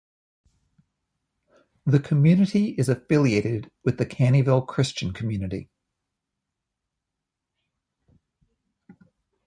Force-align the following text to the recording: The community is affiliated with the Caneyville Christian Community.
The 1.85 1.99
community 1.99 2.69
is 2.69 2.89
affiliated 2.89 3.69
with 3.83 3.99
the 3.99 4.05
Caneyville 4.07 4.65
Christian 4.67 5.13
Community. 5.13 5.69